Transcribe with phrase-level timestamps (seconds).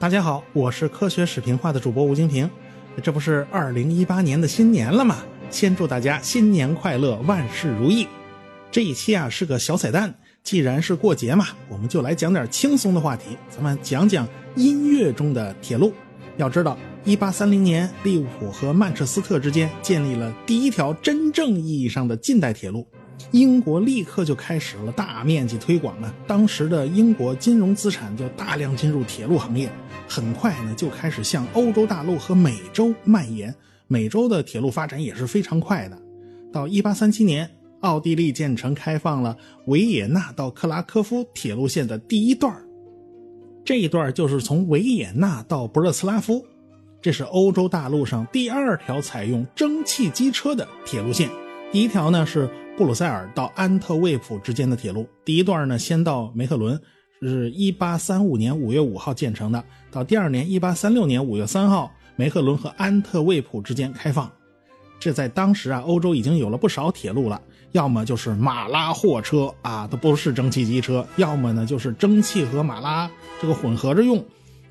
[0.00, 2.48] 大家好，我是科学史频化的主播吴京平。
[3.02, 5.18] 这不是二零一八年的新年了吗？
[5.50, 8.08] 先祝大家新年快乐，万事如意。
[8.72, 14.26] 这一期啊是个小彩蛋，既然是过节嘛，我们就来讲点轻松的话题，咱们讲讲
[14.56, 15.92] 音乐中的铁路。
[16.38, 22.86] 要知道，一八三零年，利物浦和曼彻斯特之间建立了第一条真正意义上的近代铁路。
[23.32, 29.70] 英国立刻就开始了大面积推广啊，当时的英国金融资产就大量进入铁路行业，
[30.08, 33.54] 很快呢就开始向欧洲大陆和美洲蔓延。
[33.86, 35.98] 美洲的铁路发展也是非常快的。
[36.52, 42.54] 到1837年，奥地利建成开放了维也纳到克拉科夫铁路线的第一段
[43.64, 46.44] 这一段就是从维也纳到博热斯拉夫，
[47.00, 51.28] 这是欧洲大陆上第二条采用蒸汽机车的铁路线。
[51.70, 56.80] 第一条呢是布鲁塞尔到安特卫普之间的铁路，第一段呢先到梅特伦，
[57.20, 64.30] 是一八三五年五月五号建成的，到第二年一八三六年五月三号，梅特伦和安特卫普之间开放。
[64.98, 67.40] 这在当时啊，欧洲已经有了不少铁路了，
[67.72, 73.10] 要么就是马拉货车啊，都不是蒸汽机车，要么呢就是蒸汽和马拉
[73.42, 74.24] 这个混合着用，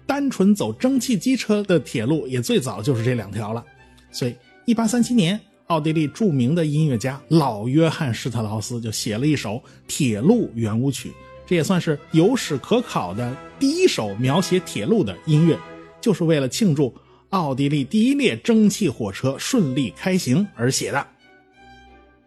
[0.07, 3.63] 单纯走蒸汽机车的铁路也最早就是这两条了。
[4.11, 5.39] 所以一八三七年。
[5.69, 9.51] 奥地利著名的音乐家老约翰施特劳斯就写了一首
[9.87, 11.09] 《铁路圆舞曲》，
[11.45, 15.55] 这也算是有史可考的第一首描写铁路的音乐，
[16.01, 16.91] 就是为了庆祝
[17.29, 21.05] 奥地利第一列蒸汽火车顺利开行而写的。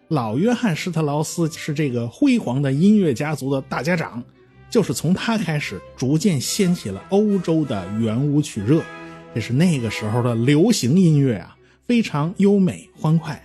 [0.06, 4.22] 老约翰施特劳斯是这个辉煌的音乐家族的大家长，
[4.70, 8.80] 就是从他开始，逐渐掀起了欧洲的圆舞曲热，
[9.34, 11.56] 这是那个时候的流行音乐啊。
[11.86, 13.40] 非常优美欢快，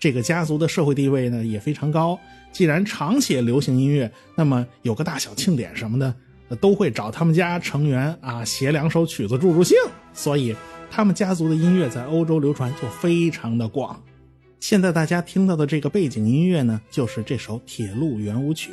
[0.00, 2.18] 这个家族的社会地位呢也非常高。
[2.50, 6.14] 既然常写流行音乐，那么有个大小庆典什么的，
[6.56, 9.76] 都会找他们家成员啊写两首曲子助助兴。
[10.12, 10.54] 所以
[10.90, 14.02] 他们家族的音乐在欧洲流传就非常的广。
[14.60, 18.70] 现在大家听到的这个背景音乐呢，就是这首《铁路圆舞曲》。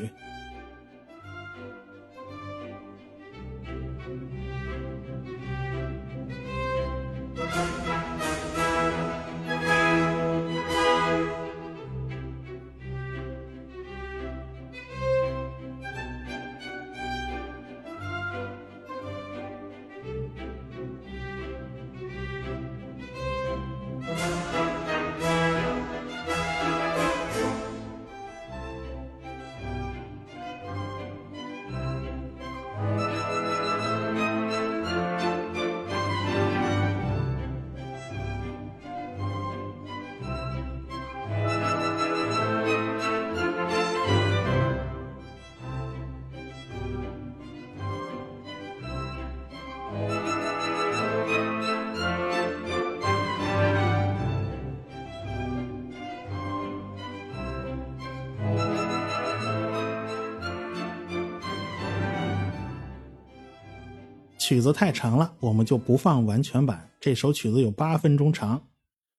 [64.49, 66.89] 曲子太长了，我们就不放完全版。
[66.99, 68.59] 这首曲子有八分钟长。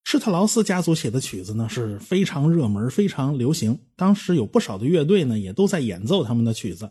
[0.03, 3.79] 施特劳斯家族写的曲子呢是非常热门、非常流行。
[3.95, 6.91] 当时有不少的乐队呢也都在演奏他们的曲子。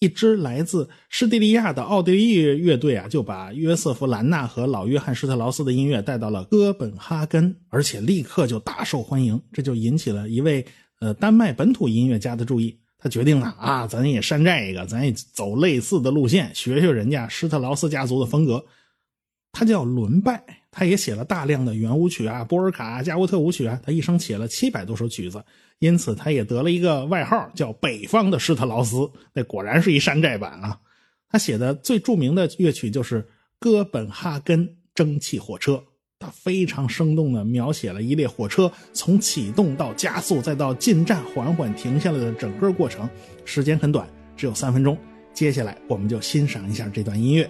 [0.00, 9.40] 一支来自施蒂利亚的奥地利乐队啊，就把约瑟夫·兰纳和老约翰·施特劳斯的音乐带到了哥本哈根，而且立刻就大受欢迎。
[9.52, 10.66] 这就引起了一位
[10.98, 12.76] 呃丹麦本土音乐家的注意。
[12.98, 18.64] 他决定了啊，咱也山寨一个，咱也走类似的路线，学学人家施特劳斯家族的风格。
[19.52, 25.42] 他叫伦拜，他也写了大量的圆舞曲啊，波尔卡、加沃特舞曲啊，他一生写了七百多首曲子，
[25.78, 29.10] 因此他也得了一个外号，叫北方的施特劳斯。
[29.32, 30.78] 那果然是一山寨版啊。
[31.28, 33.22] 他写的最著名的乐曲就是
[33.58, 35.72] 《哥本哈根蒸汽火车》。
[36.18, 43.08] 他非常生动地描写了一列火车从启动到加速，再到进站缓缓停下来的整个过程，
[43.44, 44.96] 时间很短，只有三分钟。
[45.34, 47.48] 接下来，我们就欣赏一下这段音乐。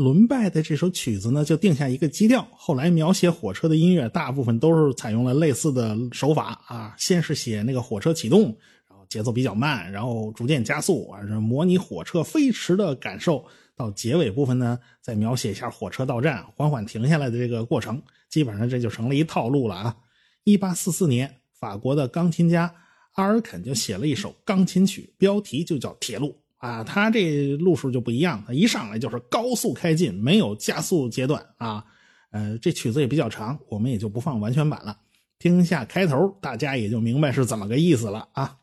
[0.00, 2.48] 伦拜的这首曲子呢，就定下一个基调。
[2.52, 6.94] 后来描写火车的音乐，大部分都是采用了类似的手法啊。
[6.96, 8.44] 先是写那个火车启动，
[8.88, 13.44] 然后节奏比较慢，然后逐渐加速啊，模拟火车飞驰的感受。
[13.76, 18.02] 到结尾部分呢，再描写一下火车到站、缓缓停下来的这个过程。
[18.30, 19.94] 基本上这就成了一套路了啊。
[20.44, 22.74] 一八四四年，法国的钢琴家
[23.16, 26.28] 阿尔肯就写了一首钢琴曲，标题就叫《铁路》。
[26.60, 31.84] 啊，他这路数就不一样，他一上来就是高速开进，没有加速阶段啊。
[32.30, 34.96] 呃，这曲子也比较长，我们也就不放完全版了，
[35.38, 38.56] 听一下开头，大家也就明白是怎么个意思了啊。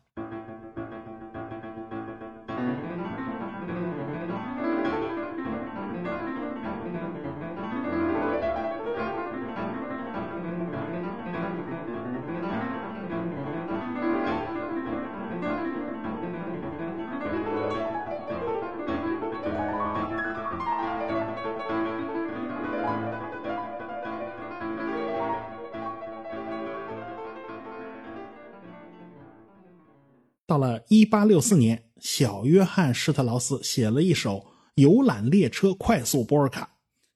[30.58, 36.68] 到了一八六四年，小约翰施特劳斯写了一首游览列车快速波尔卡。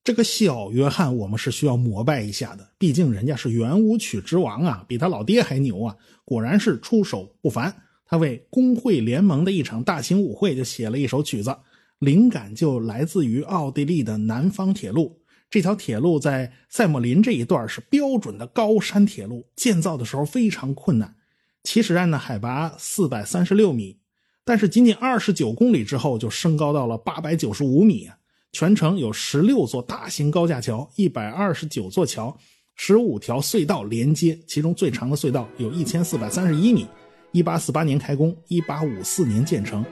[0.04, 5.96] 这个小约翰，我们是需要膜拜一下的，毕竟人家是圆舞曲之王啊，比他老爹还牛啊！
[6.24, 7.74] 果然是出手不凡。
[8.06, 11.52] 他为工会联盟的一场大型舞会就写了一首曲子，
[11.98, 15.20] 灵感就来自于奥地利的南方铁路。
[15.50, 21.16] 这条铁路在塞莫林这一段是标准的高山铁路，建造的时候非常困难。
[21.64, 23.98] 起始站呢，海拔四百三十六米，
[24.44, 28.16] 但是仅仅二十九公里之后就升高到了八百九十五米啊！
[28.50, 32.36] 全程有十六座大型高架桥，一百二十九座桥，
[32.74, 36.86] 十五条隧道连接，其中最长的隧道有一千四百三十一米。
[37.30, 39.82] 一八四八年开工，一八五四年建成。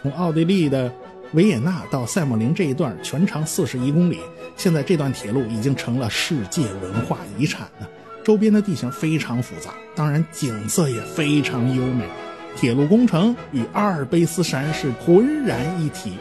[0.00, 0.94] 从奥地利的
[1.32, 4.20] 维也纳到塞莫林这一段全长四十一公里，
[4.56, 7.90] 现在这段铁路已经成了世界文化遗产了。
[8.24, 12.08] 周边的地形非常复杂，当然景色也非常优美。
[12.56, 16.16] 铁路工程与阿尔卑斯山是浑然一体。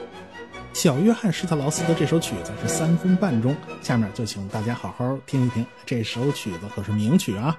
[0.73, 5.65] 小约翰施特劳斯的这首曲子是三分半钟，下面就请大家好好听一听。
[5.85, 7.57] 这首曲子可是名曲啊。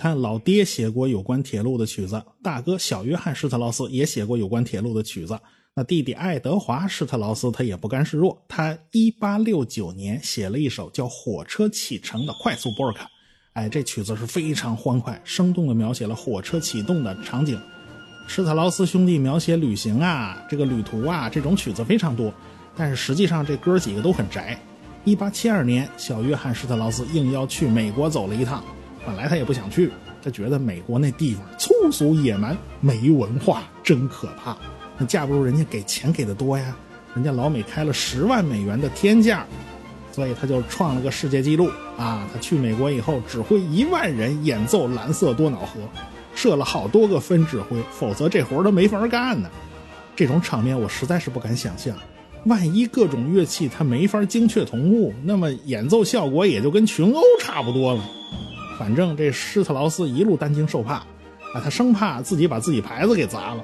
[0.00, 5.38] 看，老爹写过有关铁路的曲子，大哥小约翰施特劳斯也写过有关铁路的曲子。
[5.74, 13.06] 那弟弟爱德华·施特劳斯他也不甘示弱，他1869年写了一首叫《火车启程》的快速波尔卡。
[13.52, 17.60] 哎，这曲子是非常欢快，生动地描写了火车启动的场景。
[18.26, 22.32] 施特劳斯兄弟描写旅行啊，这个旅途啊，这种曲子非常多。
[22.74, 24.58] 但是实际上这哥几个都很宅。
[25.04, 28.64] 1872年，小约翰·施特劳斯应邀去美国走了一趟，
[29.06, 29.90] 本来他也不想去，
[30.22, 34.56] 他觉得美国那地方粗俗野蛮，没文化，真可怕。
[34.98, 36.76] 那架不住人家给钱给的多呀，
[37.14, 39.46] 人家老美开了十万美元的天价。
[40.12, 42.26] 所以他就创了个世界纪录啊！
[42.32, 45.80] 他去美国以后，指挥一万人演奏蓝色多瑙河，
[46.34, 49.48] 设了好多个分指挥，否则这活儿都没法干呢。
[50.16, 51.96] 这种场面我实在是不敢想象。
[52.46, 58.02] 万一各种乐器他没法精确同步，那么演奏效果也就跟群殴差不多了。
[58.80, 63.62] 反正这施特劳斯一路担惊受怕啊，他生怕自己把自己牌子给砸了。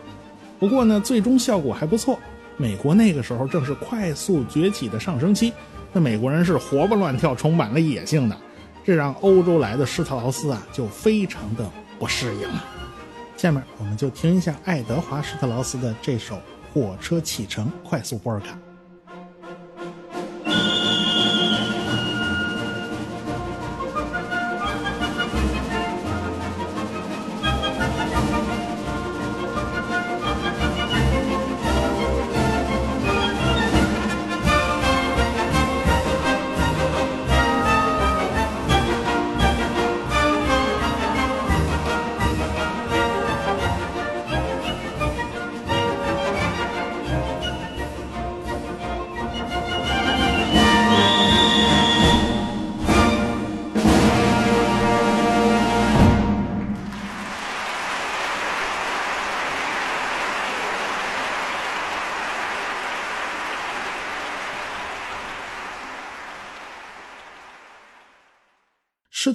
[0.59, 2.19] 不过呢，最终效果还不错。
[2.59, 5.55] 美国那个时候正是快速崛起的上升期。
[5.95, 8.37] 那美国人是活蹦乱跳、充满了野性的，
[8.85, 11.65] 这让欧洲来的施特劳斯啊就非常的
[11.99, 12.63] 不适应了。
[13.39, 16.35] 下面我们就听一下爱德华·施特劳斯的这首
[16.75, 18.59] 《火车启程》快速波尔卡。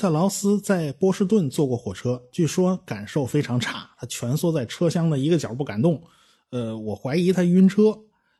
[0.02, 6.02] 特劳斯在波士顿坐过火车，据说感受非常差，他蜷缩在车厢的一个角不敢动。
[6.50, 7.96] 呃，我怀疑他晕车。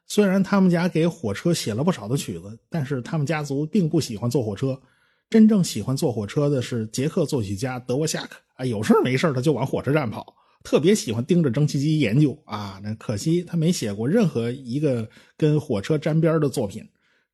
[0.08, 4.82] 虽然他们家给火车写了不少的曲子，但是他们家族并不喜欢坐火车。
[5.30, 12.82] 真正喜欢坐火车的是捷克作曲家德沃夏克啊，有事没事他就往火车站跑，特别喜欢盯着蒸汽机研究啊。
[12.84, 16.84] 那可惜他没写过任何一个跟火车沾边的作品，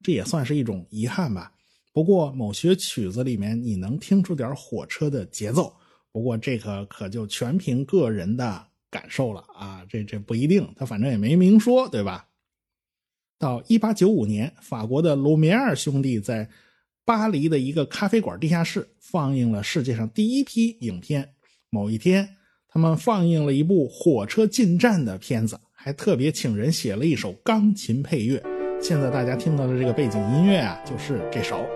[0.04, 1.54] 这也算是一种遗憾吧。
[1.98, 5.74] 不过某些曲子里面你能听出点火车的节奏，
[6.12, 12.28] 不过这个可就全凭个人的感受了啊，这这不一定，他反正也没明说，对吧？
[13.40, 16.48] 到一八九五年，法国的卢米埃尔兄弟在
[17.04, 21.28] 巴黎的一个咖啡馆地下室放映了世界上第一批影片。
[21.72, 22.30] 某一天，
[22.68, 28.40] 他们放映了一部火车进站的片子，还特别请人写了一首钢琴配乐。
[28.80, 31.68] 现在大家听到的这个背景音乐啊，就是这首。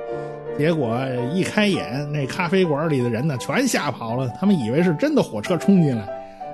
[0.61, 0.95] 结果
[1.33, 4.31] 一开演，那咖啡馆里的人呢，全吓跑了。
[4.39, 6.07] 他们以为是真的火车冲进来，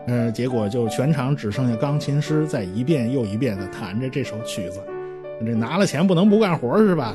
[0.07, 4.79] 呃，结果就全场只剩下钢琴师在一遍又一遍的弹着这首曲子。
[5.45, 7.13] 这拿了钱不能不干活是吧？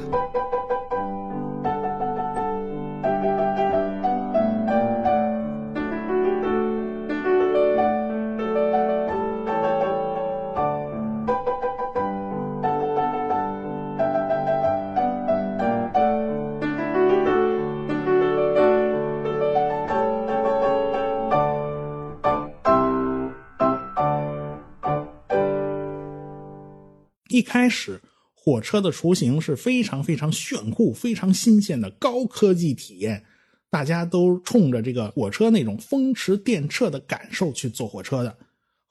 [27.32, 27.98] 一开始，
[28.34, 33.24] 火车的雏形是非常非常炫酷、非常新鲜的高科技体验，
[33.70, 38.36] 大家都冲着这个火车那种风驰电掣的感受去坐火车的。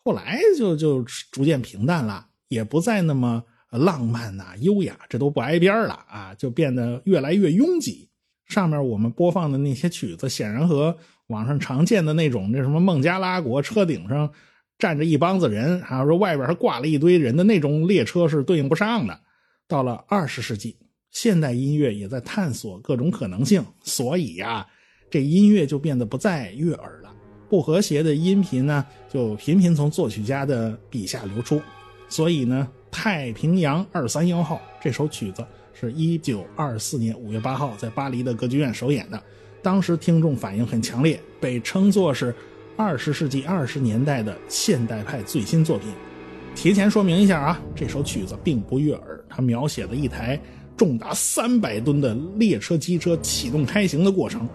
[0.03, 8.09] 后来就就逐渐平淡了，也不再那么浪漫呐、优雅，这都不挨边了啊，就变得越来越拥挤。
[8.47, 14.33] 上面我们播放的那些曲子，显然和网上常见的那种那什么孟加拉国车顶上。
[14.81, 19.19] 站着一帮子人，还有说外边还挂了一堆人的那种列车是对应不上的。
[19.67, 20.75] 到了二十世纪，
[21.11, 24.65] 现代音乐也在探索各种可能性，所以呀，
[25.07, 27.13] 这音乐就变得不再悦耳了。
[27.47, 31.61] 不和谐的音频呢，就频频从作曲家的笔下流出。
[32.09, 35.45] 所以呢，《太平洋二三幺号》这首曲子
[35.79, 39.21] 是一九二四年五月八号在巴黎的歌剧院首演的，
[39.61, 42.33] 当时听众反应很强烈，被称作是。
[42.77, 45.89] 二十世纪二十年代的现代派最新作品，
[46.55, 49.23] 提前说明一下啊，这首曲子并不悦耳。
[49.29, 50.39] 它描写了一台
[50.75, 54.47] 重达三百吨的列车机车启动开行的过程，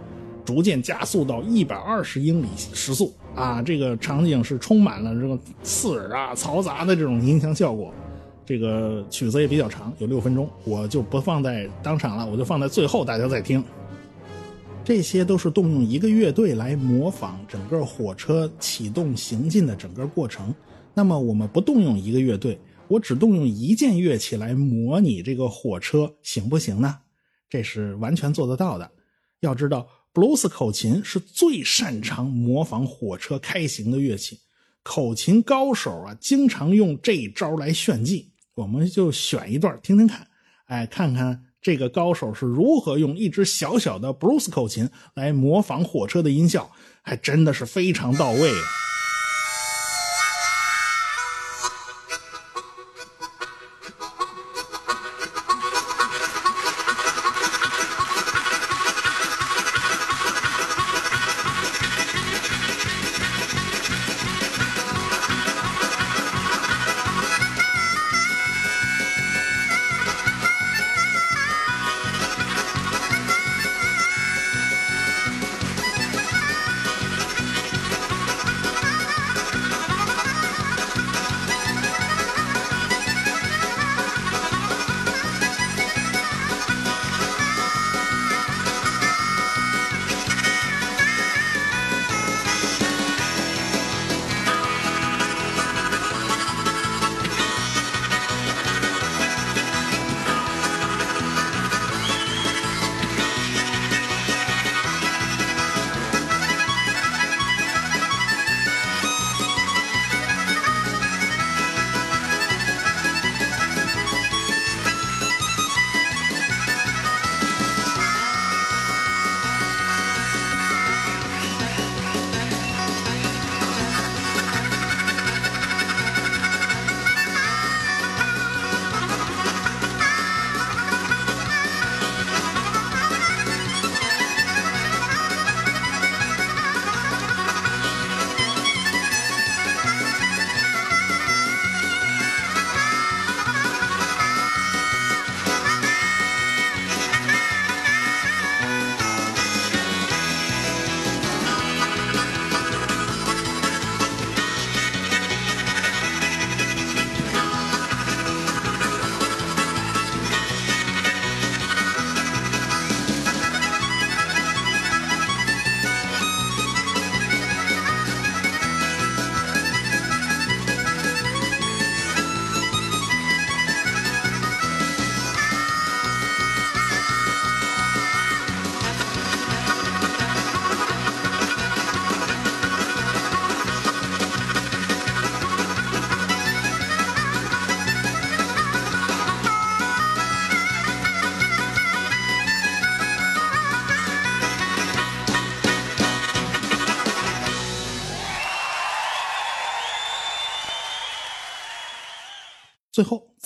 [0.45, 3.63] 逐渐加速到一百二十英里时速啊！
[3.63, 7.93] 这个场景是充满了这个刺耳啊、嘈杂的这种音响效果。
[8.45, 13.63] 这个曲子也比较长，有六分钟，我就不放在当场了，我就放在最后，大家再听。
[14.87, 20.55] 这些都是动用一个乐队来模仿整个火车启动行进的整个过程。
[20.95, 26.99] 那么我们不动用一个乐队，我只动用一件乐器来模拟这个火车，行不行呢？
[27.51, 28.89] 这是完全做得到的。
[29.41, 34.39] 要知道，布鲁斯口琴是最擅长模仿火车开行的乐器，
[34.85, 38.31] 口琴高手啊，经常用这招来炫技。
[38.55, 40.29] 我们就选一段听听看，
[40.67, 41.43] 哎，看看。
[41.61, 46.71] 这个高手是如何用一只小小的布鲁斯口琴来模仿火车的音效，
[47.03, 48.51] 还真的是非常到位。
[48.51, 48.86] 啊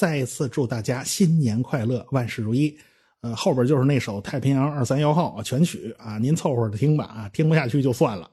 [0.00, 2.74] 再一次祝大家新年快乐，万事如意。
[3.20, 8.26] 呃，后边就是那首《太平洋二三幺号》全曲啊，您凑合着听吧啊，听不下去就算了。